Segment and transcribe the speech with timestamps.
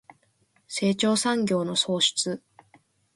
[0.67, 2.41] 成長産業の創出